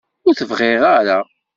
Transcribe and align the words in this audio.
Ur 0.27 0.33
t-bɣiɣ 0.39 0.83
ara. 0.97 1.19